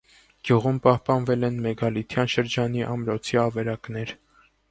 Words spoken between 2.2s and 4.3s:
շրջանի ամրոցի ավերակներ։